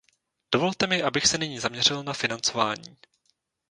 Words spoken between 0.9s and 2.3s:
abych se nyní zaměřil na